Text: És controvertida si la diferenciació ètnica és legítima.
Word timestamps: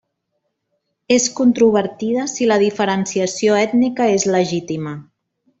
És 1.15 1.27
controvertida 1.41 2.25
si 2.33 2.49
la 2.53 2.59
diferenciació 2.65 3.61
ètnica 3.67 4.09
és 4.19 4.27
legítima. 4.41 4.99